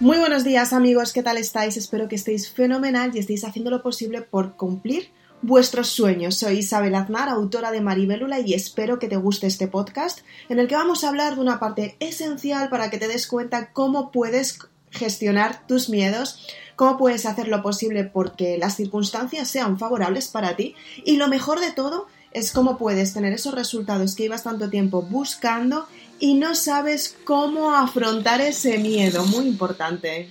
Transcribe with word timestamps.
Muy 0.00 0.18
buenos 0.18 0.44
días 0.44 0.72
amigos, 0.72 1.12
¿qué 1.12 1.24
tal 1.24 1.38
estáis? 1.38 1.76
Espero 1.76 2.06
que 2.06 2.14
estéis 2.14 2.52
fenomenal 2.52 3.10
y 3.12 3.18
estéis 3.18 3.44
haciendo 3.44 3.68
lo 3.68 3.82
posible 3.82 4.22
por 4.22 4.54
cumplir 4.54 5.10
vuestros 5.42 5.88
sueños. 5.88 6.36
Soy 6.36 6.58
Isabel 6.58 6.94
Aznar, 6.94 7.28
autora 7.28 7.72
de 7.72 7.80
Maribélula 7.80 8.38
y 8.38 8.54
espero 8.54 9.00
que 9.00 9.08
te 9.08 9.16
guste 9.16 9.48
este 9.48 9.66
podcast 9.66 10.20
en 10.48 10.60
el 10.60 10.68
que 10.68 10.76
vamos 10.76 11.02
a 11.02 11.08
hablar 11.08 11.34
de 11.34 11.40
una 11.40 11.58
parte 11.58 11.96
esencial 11.98 12.68
para 12.68 12.90
que 12.90 12.98
te 12.98 13.08
des 13.08 13.26
cuenta 13.26 13.72
cómo 13.72 14.12
puedes 14.12 14.60
gestionar 14.92 15.66
tus 15.66 15.88
miedos, 15.88 16.46
cómo 16.76 16.96
puedes 16.96 17.26
hacer 17.26 17.48
lo 17.48 17.60
posible 17.60 18.04
porque 18.04 18.56
las 18.56 18.76
circunstancias 18.76 19.48
sean 19.48 19.80
favorables 19.80 20.28
para 20.28 20.54
ti 20.54 20.76
y 21.04 21.16
lo 21.16 21.26
mejor 21.26 21.58
de 21.58 21.72
todo 21.72 22.06
es 22.30 22.52
cómo 22.52 22.78
puedes 22.78 23.14
tener 23.14 23.32
esos 23.32 23.52
resultados 23.54 24.14
que 24.14 24.24
llevas 24.24 24.44
tanto 24.44 24.70
tiempo 24.70 25.02
buscando 25.02 25.88
y 26.20 26.34
no 26.34 26.54
sabes 26.54 27.16
cómo 27.24 27.74
afrontar 27.74 28.40
ese 28.40 28.78
miedo, 28.78 29.24
muy 29.26 29.46
importante. 29.46 30.30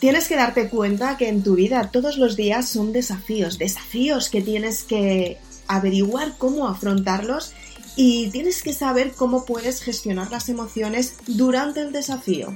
Tienes 0.00 0.28
que 0.28 0.36
darte 0.36 0.70
cuenta 0.70 1.18
que 1.18 1.28
en 1.28 1.42
tu 1.42 1.56
vida 1.56 1.90
todos 1.90 2.16
los 2.16 2.34
días 2.34 2.70
son 2.70 2.90
desafíos, 2.92 3.58
desafíos 3.58 4.30
que 4.30 4.40
tienes 4.40 4.82
que 4.82 5.38
averiguar 5.68 6.36
cómo 6.38 6.68
afrontarlos 6.68 7.52
y 8.02 8.30
tienes 8.30 8.62
que 8.62 8.72
saber 8.72 9.12
cómo 9.12 9.44
puedes 9.44 9.82
gestionar 9.82 10.30
las 10.30 10.48
emociones 10.48 11.16
durante 11.26 11.82
el 11.82 11.92
desafío. 11.92 12.48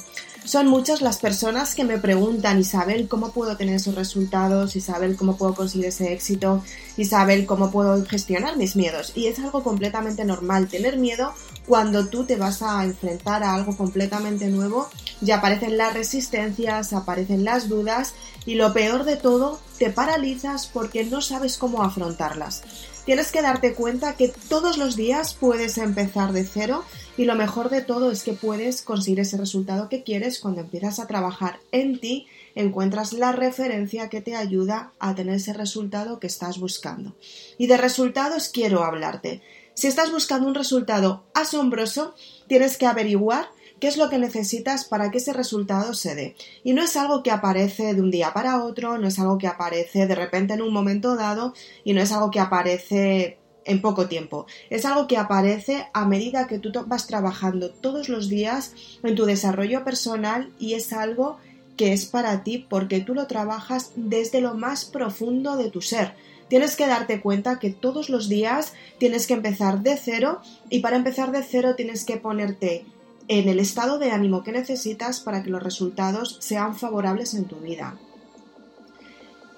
Son 0.42 0.68
muchas 0.68 1.02
las 1.02 1.18
personas 1.18 1.74
que 1.74 1.84
me 1.84 1.98
preguntan, 1.98 2.60
Isabel, 2.60 3.08
¿cómo 3.08 3.30
puedo 3.30 3.54
tener 3.54 3.74
esos 3.74 3.94
resultados? 3.94 4.74
Isabel, 4.74 5.16
¿cómo 5.16 5.36
puedo 5.36 5.54
conseguir 5.54 5.88
ese 5.88 6.14
éxito? 6.14 6.64
Isabel, 6.96 7.44
¿cómo 7.44 7.70
puedo 7.70 8.02
gestionar 8.06 8.56
mis 8.56 8.74
miedos? 8.74 9.12
Y 9.14 9.26
es 9.26 9.38
algo 9.38 9.62
completamente 9.62 10.24
normal. 10.24 10.68
Tener 10.68 10.96
miedo 10.96 11.34
cuando 11.66 12.06
tú 12.06 12.24
te 12.24 12.36
vas 12.36 12.62
a 12.62 12.82
enfrentar 12.82 13.42
a 13.42 13.54
algo 13.54 13.76
completamente 13.76 14.46
nuevo, 14.46 14.88
ya 15.20 15.36
aparecen 15.36 15.76
las 15.76 15.92
resistencias, 15.92 16.94
aparecen 16.94 17.44
las 17.44 17.68
dudas 17.68 18.14
y 18.46 18.54
lo 18.54 18.72
peor 18.72 19.04
de 19.04 19.16
todo, 19.16 19.60
te 19.78 19.90
paralizas 19.90 20.68
porque 20.68 21.04
no 21.04 21.20
sabes 21.20 21.58
cómo 21.58 21.82
afrontarlas. 21.82 22.62
Tienes 23.04 23.32
que 23.32 23.42
darte 23.42 23.74
cuenta 23.74 24.16
que 24.16 24.32
todos 24.48 24.78
los 24.78 24.96
días 24.96 25.34
puedes 25.34 25.76
empezar 25.76 26.32
de 26.32 26.44
cero 26.44 26.84
y 27.18 27.26
lo 27.26 27.34
mejor 27.34 27.68
de 27.68 27.82
todo 27.82 28.10
es 28.10 28.22
que 28.22 28.32
puedes 28.32 28.80
conseguir 28.80 29.20
ese 29.20 29.36
resultado 29.36 29.90
que 29.90 30.02
quieres 30.02 30.40
cuando 30.40 30.62
empiezas 30.62 30.98
a 30.98 31.06
trabajar 31.06 31.60
en 31.70 32.00
ti, 32.00 32.26
encuentras 32.54 33.12
la 33.12 33.32
referencia 33.32 34.08
que 34.08 34.22
te 34.22 34.34
ayuda 34.34 34.92
a 34.98 35.14
tener 35.14 35.34
ese 35.34 35.52
resultado 35.52 36.18
que 36.18 36.26
estás 36.26 36.58
buscando. 36.58 37.14
Y 37.58 37.66
de 37.66 37.76
resultados 37.76 38.48
quiero 38.48 38.82
hablarte. 38.84 39.42
Si 39.74 39.86
estás 39.86 40.10
buscando 40.10 40.48
un 40.48 40.54
resultado 40.54 41.24
asombroso, 41.34 42.14
tienes 42.48 42.78
que 42.78 42.86
averiguar 42.86 43.50
qué 43.80 43.88
es 43.88 43.96
lo 43.96 44.08
que 44.08 44.18
necesitas 44.18 44.84
para 44.84 45.10
que 45.10 45.18
ese 45.18 45.32
resultado 45.32 45.94
se 45.94 46.14
dé. 46.14 46.36
Y 46.62 46.72
no 46.72 46.82
es 46.82 46.96
algo 46.96 47.22
que 47.22 47.30
aparece 47.30 47.94
de 47.94 48.00
un 48.00 48.10
día 48.10 48.32
para 48.32 48.64
otro, 48.64 48.98
no 48.98 49.08
es 49.08 49.18
algo 49.18 49.38
que 49.38 49.46
aparece 49.46 50.06
de 50.06 50.14
repente 50.14 50.54
en 50.54 50.62
un 50.62 50.72
momento 50.72 51.16
dado 51.16 51.54
y 51.84 51.92
no 51.92 52.00
es 52.00 52.12
algo 52.12 52.30
que 52.30 52.40
aparece 52.40 53.38
en 53.64 53.80
poco 53.80 54.06
tiempo. 54.08 54.46
Es 54.70 54.84
algo 54.84 55.06
que 55.06 55.16
aparece 55.16 55.86
a 55.92 56.06
medida 56.06 56.46
que 56.46 56.58
tú 56.58 56.70
vas 56.86 57.06
trabajando 57.06 57.70
todos 57.70 58.08
los 58.08 58.28
días 58.28 58.72
en 59.02 59.14
tu 59.14 59.24
desarrollo 59.24 59.84
personal 59.84 60.52
y 60.58 60.74
es 60.74 60.92
algo 60.92 61.38
que 61.76 61.92
es 61.92 62.06
para 62.06 62.44
ti 62.44 62.66
porque 62.68 63.00
tú 63.00 63.14
lo 63.14 63.26
trabajas 63.26 63.92
desde 63.96 64.40
lo 64.40 64.54
más 64.54 64.84
profundo 64.84 65.56
de 65.56 65.70
tu 65.70 65.80
ser. 65.80 66.14
Tienes 66.48 66.76
que 66.76 66.86
darte 66.86 67.20
cuenta 67.20 67.58
que 67.58 67.70
todos 67.70 68.10
los 68.10 68.28
días 68.28 68.74
tienes 68.98 69.26
que 69.26 69.34
empezar 69.34 69.82
de 69.82 69.96
cero 69.96 70.40
y 70.70 70.80
para 70.80 70.96
empezar 70.96 71.32
de 71.32 71.42
cero 71.42 71.74
tienes 71.74 72.04
que 72.04 72.16
ponerte 72.16 72.84
en 73.28 73.48
el 73.48 73.58
estado 73.58 73.98
de 73.98 74.10
ánimo 74.10 74.42
que 74.42 74.52
necesitas 74.52 75.20
para 75.20 75.42
que 75.42 75.50
los 75.50 75.62
resultados 75.62 76.36
sean 76.40 76.76
favorables 76.76 77.34
en 77.34 77.44
tu 77.44 77.56
vida. 77.56 77.96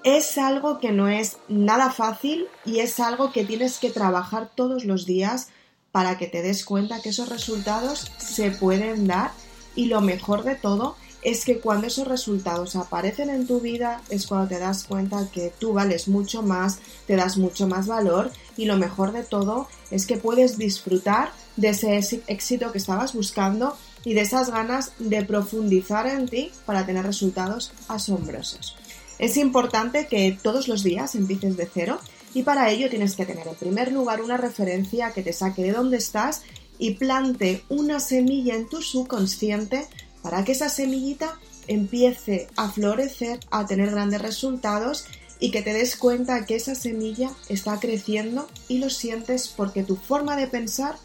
Es 0.03 0.37
algo 0.37 0.79
que 0.79 0.91
no 0.91 1.09
es 1.09 1.37
nada 1.49 1.91
fácil 1.91 2.47
y 2.65 2.79
es 2.79 2.99
algo 2.99 3.31
que 3.31 3.43
tienes 3.43 3.77
que 3.79 3.89
trabajar 3.89 4.49
todos 4.55 4.85
los 4.85 5.05
días 5.05 5.49
para 5.91 6.17
que 6.17 6.27
te 6.27 6.41
des 6.41 6.63
cuenta 6.63 7.01
que 7.01 7.09
esos 7.09 7.29
resultados 7.29 8.11
se 8.17 8.51
pueden 8.51 9.07
dar 9.07 9.31
y 9.75 9.85
lo 9.85 10.01
mejor 10.01 10.43
de 10.43 10.55
todo 10.55 10.95
es 11.21 11.45
que 11.45 11.59
cuando 11.59 11.87
esos 11.87 12.07
resultados 12.07 12.75
aparecen 12.75 13.29
en 13.29 13.47
tu 13.47 13.59
vida 13.59 14.01
es 14.09 14.27
cuando 14.27 14.47
te 14.47 14.59
das 14.59 14.83
cuenta 14.83 15.27
que 15.31 15.51
tú 15.57 15.73
vales 15.73 16.07
mucho 16.07 16.41
más, 16.41 16.79
te 17.05 17.15
das 17.15 17.37
mucho 17.37 17.67
más 17.67 17.87
valor 17.87 18.31
y 18.55 18.65
lo 18.65 18.77
mejor 18.77 19.11
de 19.11 19.23
todo 19.23 19.67
es 19.91 20.05
que 20.05 20.17
puedes 20.17 20.57
disfrutar 20.57 21.31
de 21.55 21.69
ese 21.69 21.97
éxito 22.27 22.71
que 22.71 22.77
estabas 22.77 23.13
buscando 23.13 23.75
y 24.03 24.13
de 24.13 24.21
esas 24.21 24.51
ganas 24.51 24.93
de 24.99 25.23
profundizar 25.23 26.07
en 26.07 26.27
ti 26.27 26.51
para 26.65 26.85
tener 26.85 27.05
resultados 27.05 27.73
asombrosos. 27.87 28.77
Es 29.19 29.37
importante 29.37 30.07
que 30.07 30.37
todos 30.41 30.67
los 30.67 30.83
días 30.83 31.15
empieces 31.15 31.57
de 31.57 31.67
cero 31.71 31.99
y 32.33 32.43
para 32.43 32.69
ello 32.69 32.89
tienes 32.89 33.15
que 33.15 33.25
tener 33.25 33.47
en 33.47 33.55
primer 33.55 33.91
lugar 33.91 34.21
una 34.21 34.37
referencia 34.37 35.11
que 35.11 35.23
te 35.23 35.33
saque 35.33 35.63
de 35.63 35.71
donde 35.71 35.97
estás 35.97 36.43
y 36.77 36.91
plante 36.91 37.63
una 37.69 37.99
semilla 37.99 38.55
en 38.55 38.69
tu 38.69 38.81
subconsciente 38.81 39.87
para 40.29 40.43
que 40.43 40.51
esa 40.51 40.67
semillita 40.67 41.39
empiece 41.67 42.49
a 42.57 42.69
florecer, 42.69 43.39
a 43.49 43.65
tener 43.65 43.91
grandes 43.91 44.21
resultados 44.21 45.05
y 45.39 45.51
que 45.51 45.61
te 45.61 45.71
des 45.71 45.95
cuenta 45.95 46.45
que 46.45 46.57
esa 46.57 46.75
semilla 46.75 47.31
está 47.47 47.79
creciendo 47.79 48.45
y 48.67 48.79
lo 48.79 48.89
sientes 48.89 49.47
porque 49.47 49.83
tu 49.83 49.95
forma 49.95 50.35
de 50.35 50.47
pensar 50.47 50.97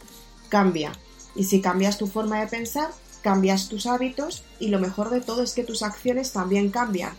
cambia. 0.48 0.90
Y 1.36 1.44
si 1.44 1.60
cambias 1.60 1.98
tu 1.98 2.08
forma 2.08 2.40
de 2.40 2.48
pensar, 2.48 2.90
cambias 3.22 3.68
tus 3.68 3.86
hábitos 3.86 4.42
y 4.58 4.68
lo 4.70 4.80
mejor 4.80 5.10
de 5.10 5.20
todo 5.20 5.44
es 5.44 5.52
que 5.52 5.62
tus 5.62 5.84
acciones 5.84 6.32
también 6.32 6.70
cambian. 6.70 7.12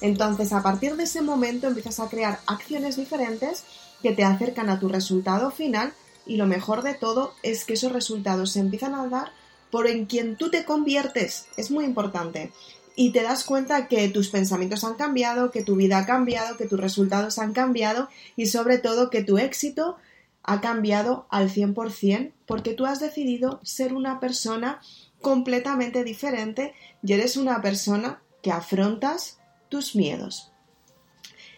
Entonces, 0.00 0.52
a 0.52 0.62
partir 0.62 0.94
de 0.94 1.02
ese 1.02 1.22
momento 1.22 1.66
empiezas 1.66 1.98
a 1.98 2.08
crear 2.08 2.38
acciones 2.46 2.94
diferentes 2.94 3.64
que 4.00 4.12
te 4.12 4.22
acercan 4.22 4.70
a 4.70 4.78
tu 4.78 4.88
resultado 4.88 5.50
final 5.50 5.92
y 6.24 6.36
lo 6.36 6.46
mejor 6.46 6.82
de 6.82 6.94
todo 6.94 7.34
es 7.42 7.64
que 7.64 7.72
esos 7.72 7.90
resultados 7.90 8.52
se 8.52 8.60
empiezan 8.60 8.94
a 8.94 9.08
dar 9.08 9.32
por 9.70 9.86
en 9.86 10.06
quien 10.06 10.36
tú 10.36 10.50
te 10.50 10.64
conviertes. 10.64 11.46
Es 11.56 11.70
muy 11.70 11.84
importante. 11.84 12.52
Y 12.96 13.12
te 13.12 13.22
das 13.22 13.44
cuenta 13.44 13.86
que 13.86 14.08
tus 14.08 14.28
pensamientos 14.28 14.82
han 14.84 14.94
cambiado, 14.94 15.50
que 15.50 15.62
tu 15.62 15.76
vida 15.76 15.98
ha 15.98 16.06
cambiado, 16.06 16.56
que 16.56 16.66
tus 16.66 16.80
resultados 16.80 17.38
han 17.38 17.52
cambiado 17.52 18.08
y 18.34 18.46
sobre 18.46 18.78
todo 18.78 19.10
que 19.10 19.22
tu 19.22 19.38
éxito 19.38 19.96
ha 20.42 20.60
cambiado 20.60 21.26
al 21.30 21.50
100% 21.50 22.32
porque 22.46 22.72
tú 22.72 22.86
has 22.86 23.00
decidido 23.00 23.60
ser 23.62 23.92
una 23.92 24.18
persona 24.18 24.80
completamente 25.20 26.04
diferente 26.04 26.74
y 27.02 27.12
eres 27.12 27.36
una 27.36 27.60
persona 27.60 28.22
que 28.42 28.50
afrontas 28.50 29.38
tus 29.68 29.94
miedos. 29.94 30.50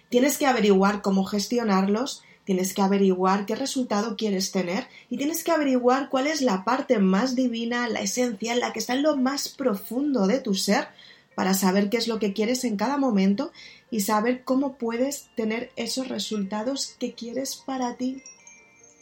Tienes 0.08 0.38
que 0.38 0.46
averiguar 0.46 1.02
cómo 1.02 1.24
gestionarlos 1.24 2.22
tienes 2.44 2.74
que 2.74 2.82
averiguar 2.82 3.46
qué 3.46 3.54
resultado 3.54 4.16
quieres 4.16 4.50
tener 4.50 4.86
y 5.08 5.16
tienes 5.16 5.44
que 5.44 5.52
averiguar 5.52 6.08
cuál 6.08 6.26
es 6.26 6.42
la 6.42 6.64
parte 6.64 6.98
más 6.98 7.34
divina, 7.34 7.88
la 7.88 8.00
esencia, 8.00 8.54
la 8.54 8.72
que 8.72 8.78
está 8.78 8.94
en 8.94 9.02
lo 9.02 9.16
más 9.16 9.48
profundo 9.48 10.26
de 10.26 10.40
tu 10.40 10.54
ser 10.54 10.88
para 11.34 11.54
saber 11.54 11.90
qué 11.90 11.96
es 11.96 12.08
lo 12.08 12.18
que 12.18 12.32
quieres 12.32 12.64
en 12.64 12.76
cada 12.76 12.96
momento 12.96 13.52
y 13.90 14.00
saber 14.00 14.44
cómo 14.44 14.74
puedes 14.74 15.28
tener 15.36 15.70
esos 15.76 16.08
resultados 16.08 16.96
que 16.98 17.14
quieres 17.14 17.56
para 17.56 17.96
ti. 17.96 18.22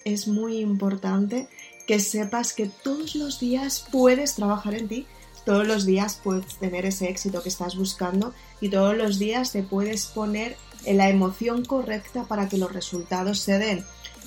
Es 0.04 0.28
muy 0.28 0.58
importante 0.58 1.48
que 1.86 2.00
sepas 2.00 2.52
que 2.52 2.66
todos 2.66 3.14
los 3.14 3.40
días 3.40 3.86
puedes 3.90 4.34
trabajar 4.34 4.74
en 4.74 4.88
ti, 4.88 5.06
todos 5.44 5.66
los 5.66 5.86
días 5.86 6.20
puedes 6.22 6.56
tener 6.58 6.84
ese 6.84 7.08
éxito 7.08 7.42
que 7.42 7.48
estás 7.48 7.76
buscando 7.76 8.34
y 8.60 8.68
todos 8.68 8.96
los 8.96 9.18
días 9.18 9.52
te 9.52 9.62
puedes 9.62 10.06
poner 10.06 10.56
la 10.86 11.08
emoción 11.08 11.64
correcta 11.64 12.24
para 12.24 12.48
que 12.48 12.58
los 12.58 12.72
resultados 12.72 13.40
se 13.40 13.58
den. 13.58 13.84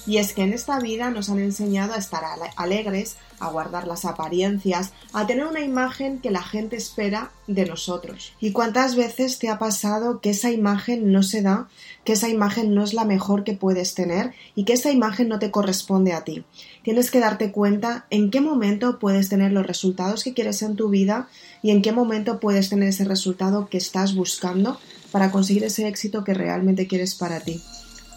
Y 0.08 0.18
es 0.18 0.34
que 0.34 0.42
en 0.42 0.54
esta 0.54 0.80
vida 0.80 1.12
nos 1.12 1.30
han 1.30 1.40
enseñado 1.40 1.94
a 1.94 1.98
estar 1.98 2.24
alegres, 2.56 3.18
a 3.40 3.50
guardar 3.50 3.88
las 3.88 4.06
apariencias, 4.06 4.94
a 5.14 5.28
tener 5.28 5.46
una 5.46 5.62
imagen 5.62 6.20
que 6.20 6.32
la 6.32 6.42
gente 6.42 6.76
espera 6.76 7.32
de 7.46 7.66
nosotros. 7.66 8.34
¿Y 8.40 8.52
cuántas 8.52 8.96
veces 8.96 9.38
te 9.38 9.50
ha 9.50 9.60
pasado 9.60 10.20
que 10.20 10.32
esa 10.32 10.50
imagen 10.50 11.12
no 11.12 11.22
se 11.22 11.44
da, 11.44 11.68
que 12.04 12.14
esa 12.14 12.30
imagen 12.30 12.74
no 12.74 12.84
es 12.84 12.94
la 12.94 13.06
mejor 13.06 13.44
que 13.44 13.54
puedes 13.54 13.94
tener 13.94 14.34
y 14.56 14.64
que 14.64 14.74
esa 14.74 14.92
imagen 14.92 15.28
no 15.28 15.38
te 15.38 15.52
corresponde 15.52 16.14
a 16.14 16.24
ti? 16.24 16.46
Tienes 16.84 17.12
que 17.12 17.20
darte 17.20 17.52
cuenta 17.52 18.08
en 18.10 18.32
qué 18.32 18.42
momento 18.42 18.98
puedes 18.98 19.30
tener 19.30 19.52
los 19.52 19.68
resultados 19.68 20.24
que 20.24 20.34
quieres 20.34 20.64
en 20.64 20.76
tu 20.76 20.90
vida 20.90 21.28
y 21.62 21.70
en 21.70 21.84
qué 21.84 21.92
momento 21.92 22.40
puedes 22.40 22.70
tener 22.70 22.90
ese 22.90 23.06
resultado 23.06 23.70
que 23.70 23.78
estás 23.78 24.16
buscando 24.16 24.80
para 25.12 25.32
conseguir 25.32 25.64
ese 25.64 25.88
éxito 25.88 26.24
que 26.24 26.34
realmente 26.34 26.88
quieres 26.88 27.16
para 27.16 27.40
ti. 27.40 27.62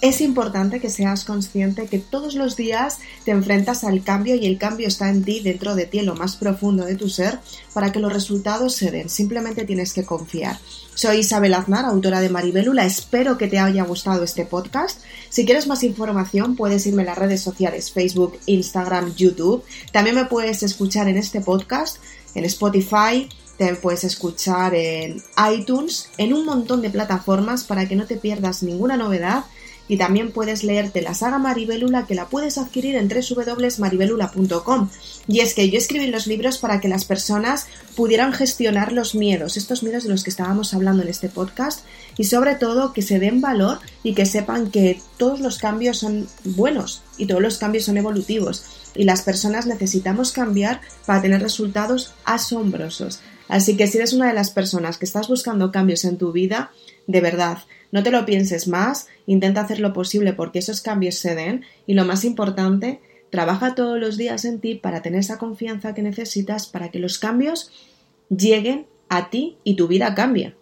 es 0.01 0.21
importante 0.21 0.81
que 0.81 0.91
seas 0.91 1.25
consciente 1.25 1.87
que 1.87 1.99
todos 1.99 2.35
los 2.35 2.57
días 2.57 2.99
te 3.25 3.31
enfrentas 3.31 3.85
al 3.85 4.03
cambio 4.03 4.35
y 4.35 4.45
el 4.45 4.59
cambio 4.59 4.87
está 4.87 5.09
en 5.09 5.25
ti, 5.25 5.41
dentro 5.41 5.75
de 5.75 5.87
ti, 5.87 6.01
en 6.01 6.07
lo 6.07 6.15
más 6.15 6.37
profundo 6.37 6.85
de 6.85 6.97
tu 6.97 7.09
ser, 7.09 7.39
para 7.73 7.91
que 7.91 8.01
los 8.01 8.13
resultados 8.13 8.75
se 8.75 8.91
den. 8.91 9.09
Simplemente 9.09 9.65
tienes 9.65 9.95
que 9.95 10.05
confiar. 10.05 10.59
Soy 10.95 11.19
Isabel 11.19 11.55
Aznar, 11.55 11.87
autora 11.87 12.21
de 12.21 12.29
Maribelula. 12.29 12.85
Espero 12.85 13.39
que 13.39 13.49
te 13.49 13.59
haya 13.59 13.85
gustado 13.85 14.23
este 14.25 14.45
podcast. 14.45 15.01
Si 15.31 15.47
quieres 15.47 15.67
más 15.67 15.83
información, 15.83 16.55
puedes 16.55 16.87
irme 16.87 17.03
a 17.03 17.07
las 17.07 17.19
redes 17.19 17.41
sociales 17.41 17.91
Facebook, 17.91 18.39
Instagram, 18.45 19.15
YouTube. 19.15 19.65
También 19.91 20.17
me 20.17 20.27
puedes 20.27 20.63
escuchar 20.63 21.09
en 21.09 21.17
este 21.17 21.41
podcast, 21.41 21.97
en 22.35 22.45
Spotify, 22.45 23.29
te 23.57 23.75
puedes 23.77 24.05
escuchar 24.05 24.75
en 24.75 25.23
iTunes, 25.53 26.11
en 26.19 26.33
un 26.33 26.45
montón 26.45 26.83
de 26.83 26.91
plataformas 26.91 27.65
para 27.65 27.87
que 27.89 27.97
no 27.97 28.07
te 28.07 28.17
pierdas 28.17 28.63
ninguna 28.63 28.97
novedad 28.97 29.45
y 29.87 29.99
también 29.99 30.33
puedes 30.33 30.65
leerte 30.65 31.03
la 31.03 31.15
saga 31.15 31.39
Maribelula 31.39 32.07
que 32.07 32.15
la 32.15 32.27
puedes 32.27 32.57
adquirir 32.57 32.97
en 32.97 33.09
www.maribelula.com. 33.09 34.89
Y 35.29 35.41
es 35.41 35.55
que 35.55 35.69
yo 35.69 35.79
escribí 35.79 36.07
los 36.07 36.27
libros 36.27 36.59
para 36.59 36.81
que 36.81 36.89
las 36.89 37.05
personas 37.05 37.67
pudieran 37.95 38.33
gestionar 38.33 38.93
los 38.93 39.15
miedos, 39.15 39.57
estos 39.57 39.83
miedos 39.83 40.05
de 40.05 40.11
los 40.11 40.25
que 40.25 40.31
estábamos 40.31 40.73
hablando 40.73 41.03
en 41.03 41.09
este 41.09 41.29
podcast, 41.29 41.85
y 42.17 42.25
sobre 42.25 42.55
todo 42.55 42.93
que 42.93 43.03
se 43.03 43.19
den 43.19 43.41
valor 43.41 43.79
y 44.03 44.15
que 44.15 44.27
sepan 44.27 44.71
que 44.71 45.01
todos 45.19 45.41
los 45.41 45.59
cambios 45.59 45.99
son 45.99 46.29
buenos 46.45 47.03
y 47.19 47.27
todos 47.27 47.43
los 47.43 47.59
cambios 47.59 47.85
son 47.85 47.99
evolutivos. 47.99 48.65
Y 48.95 49.05
las 49.05 49.23
personas 49.23 49.67
necesitamos 49.67 50.33
cambiar 50.33 50.81
para 51.05 51.21
tener 51.21 51.43
resultados 51.43 52.15
asombrosos. 52.25 53.21
Así 53.49 53.77
que 53.77 53.87
si 53.87 53.99
eres 53.99 54.13
una 54.13 54.29
de 54.29 54.35
las 54.35 54.51
personas 54.51 54.99
que 54.99 55.05
estás 55.05 55.29
buscando 55.29 55.71
cambios 55.71 56.05
en 56.05 56.17
tu 56.17 56.33
vida, 56.33 56.73
de 57.07 57.21
verdad, 57.21 57.59
no 57.93 58.03
te 58.03 58.11
lo 58.11 58.25
pienses 58.25 58.67
más, 58.69 59.09
intenta 59.27 59.61
hacer 59.61 59.81
lo 59.81 59.93
posible 59.93 60.33
porque 60.33 60.59
esos 60.59 60.81
cambios 60.81 61.17
se 61.17 61.35
den 61.35 61.65
y 61.87 61.95
lo 61.95 62.05
más 62.05 62.25
importante, 62.25 63.01
trabaja 63.31 63.75
todos 63.75 63.99
los 63.99 64.17
días 64.17 64.45
en 64.45 64.61
ti 64.61 64.75
para 64.75 65.03
tener 65.03 65.21
esa 65.21 65.39
confianza 65.39 65.95
que 65.95 66.03
necesitas 66.03 66.67
para 66.67 66.91
que 66.91 66.99
los 66.99 67.19
cambios 67.19 67.71
lleguen 68.31 68.87
a 69.09 69.31
ti 69.31 69.59
y 69.65 69.77
tu 69.77 69.89
vida 69.89 70.15
cambie. 70.15 70.55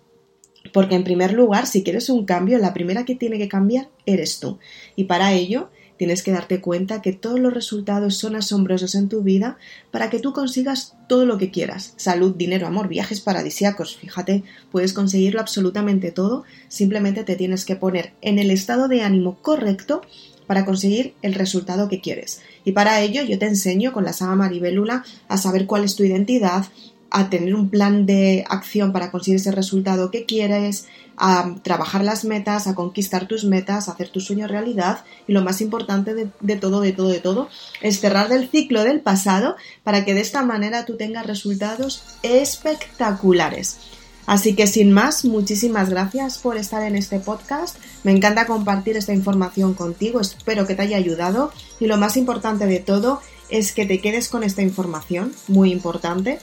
Porque 0.72 0.94
en 0.94 1.04
primer 1.04 1.32
lugar, 1.32 1.66
si 1.66 1.82
quieres 1.82 2.08
un 2.08 2.24
cambio, 2.24 2.58
la 2.58 2.72
primera 2.72 3.04
que 3.04 3.14
tiene 3.14 3.38
que 3.38 3.48
cambiar 3.48 3.88
eres 4.06 4.40
tú. 4.40 4.58
Y 4.96 5.04
para 5.04 5.32
ello 5.32 5.70
Tienes 6.02 6.24
que 6.24 6.32
darte 6.32 6.60
cuenta 6.60 7.00
que 7.00 7.12
todos 7.12 7.38
los 7.38 7.54
resultados 7.54 8.16
son 8.16 8.34
asombrosos 8.34 8.96
en 8.96 9.08
tu 9.08 9.22
vida 9.22 9.56
para 9.92 10.10
que 10.10 10.18
tú 10.18 10.32
consigas 10.32 10.96
todo 11.08 11.26
lo 11.26 11.38
que 11.38 11.52
quieras. 11.52 11.94
Salud, 11.96 12.34
dinero, 12.34 12.66
amor, 12.66 12.88
viajes 12.88 13.20
paradisíacos. 13.20 13.98
Fíjate, 13.98 14.42
puedes 14.72 14.94
conseguirlo 14.94 15.38
absolutamente 15.38 16.10
todo. 16.10 16.42
Simplemente 16.66 17.22
te 17.22 17.36
tienes 17.36 17.64
que 17.64 17.76
poner 17.76 18.14
en 18.20 18.40
el 18.40 18.50
estado 18.50 18.88
de 18.88 19.02
ánimo 19.02 19.38
correcto 19.42 20.02
para 20.48 20.64
conseguir 20.64 21.14
el 21.22 21.34
resultado 21.34 21.88
que 21.88 22.00
quieres. 22.00 22.40
Y 22.64 22.72
para 22.72 23.00
ello 23.00 23.22
yo 23.22 23.38
te 23.38 23.46
enseño 23.46 23.92
con 23.92 24.02
la 24.02 24.12
saga 24.12 24.34
Maribelula 24.34 25.04
a 25.28 25.38
saber 25.38 25.66
cuál 25.66 25.84
es 25.84 25.94
tu 25.94 26.02
identidad, 26.02 26.64
a 27.12 27.28
tener 27.28 27.54
un 27.54 27.68
plan 27.68 28.06
de 28.06 28.44
acción 28.48 28.90
para 28.90 29.10
conseguir 29.10 29.36
ese 29.36 29.52
resultado 29.52 30.10
que 30.10 30.24
quieres, 30.24 30.86
a 31.18 31.54
trabajar 31.62 32.02
las 32.02 32.24
metas, 32.24 32.66
a 32.66 32.74
conquistar 32.74 33.28
tus 33.28 33.44
metas, 33.44 33.88
a 33.88 33.92
hacer 33.92 34.08
tu 34.08 34.18
sueño 34.20 34.48
realidad 34.48 35.04
y 35.28 35.32
lo 35.32 35.42
más 35.42 35.60
importante 35.60 36.14
de, 36.14 36.56
todo, 36.56 36.80
de 36.80 36.92
todo, 36.92 37.08
de 37.08 37.20
todo, 37.20 37.48
es 37.82 38.00
cerrar 38.00 38.32
el 38.32 38.48
ciclo 38.48 38.82
del 38.82 39.00
pasado 39.00 39.56
para 39.84 40.06
que 40.06 40.14
de 40.14 40.22
esta 40.22 40.42
manera 40.42 40.86
tú 40.86 40.96
tengas 40.96 41.26
resultados 41.26 42.02
espectaculares. 42.22 43.76
Así 44.24 44.54
que 44.54 44.66
sin 44.66 44.90
más, 44.90 45.26
muchísimas 45.26 45.90
gracias 45.90 46.38
por 46.38 46.56
estar 46.56 46.82
en 46.82 46.96
este 46.96 47.18
podcast. 47.18 47.76
Me 48.04 48.12
encanta 48.12 48.46
compartir 48.46 48.96
esta 48.96 49.12
información 49.12 49.74
contigo, 49.74 50.20
espero 50.20 50.66
que 50.66 50.74
te 50.74 50.82
haya 50.82 50.96
ayudado 50.96 51.52
y 51.78 51.86
lo 51.86 51.98
más 51.98 52.16
importante 52.16 52.66
de 52.66 52.78
todo 52.78 53.20
es 53.50 53.72
que 53.72 53.84
te 53.84 54.00
quedes 54.00 54.28
con 54.28 54.44
esta 54.44 54.62
información, 54.62 55.32
muy 55.46 55.72
importante, 55.72 56.38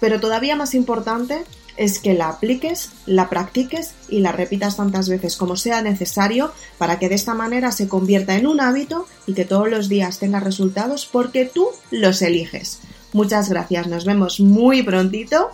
pero 0.00 0.20
todavía 0.20 0.56
más 0.56 0.74
importante 0.74 1.44
es 1.76 1.98
que 1.98 2.14
la 2.14 2.28
apliques, 2.28 2.90
la 3.06 3.30
practiques 3.30 3.94
y 4.08 4.20
la 4.20 4.32
repitas 4.32 4.76
tantas 4.76 5.08
veces 5.08 5.36
como 5.36 5.56
sea 5.56 5.82
necesario 5.82 6.52
para 6.78 6.98
que 6.98 7.08
de 7.08 7.14
esta 7.14 7.34
manera 7.34 7.72
se 7.72 7.88
convierta 7.88 8.36
en 8.36 8.46
un 8.46 8.60
hábito 8.60 9.06
y 9.26 9.34
que 9.34 9.44
todos 9.44 9.70
los 9.70 9.88
días 9.88 10.18
tengas 10.18 10.42
resultados 10.42 11.08
porque 11.10 11.46
tú 11.46 11.68
los 11.90 12.20
eliges. 12.22 12.80
Muchas 13.12 13.48
gracias, 13.48 13.86
nos 13.86 14.04
vemos 14.04 14.40
muy 14.40 14.82
prontito. 14.82 15.50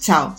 Chao. 0.00 0.36